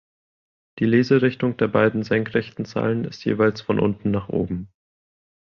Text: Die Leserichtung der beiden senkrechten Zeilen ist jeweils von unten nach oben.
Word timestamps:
Die 0.79 0.85
Leserichtung 0.85 1.57
der 1.57 1.67
beiden 1.67 2.01
senkrechten 2.01 2.65
Zeilen 2.65 3.05
ist 3.05 3.23
jeweils 3.23 3.61
von 3.61 3.79
unten 3.79 4.09
nach 4.09 4.29
oben. 4.29 4.67